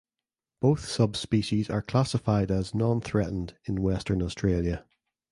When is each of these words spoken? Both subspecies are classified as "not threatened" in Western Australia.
Both 0.61 0.87
subspecies 0.87 1.69
are 1.69 1.83
classified 1.83 2.49
as 2.49 2.73
"not 2.73 3.03
threatened" 3.03 3.55
in 3.65 3.83
Western 3.83 4.23
Australia. 4.23 4.83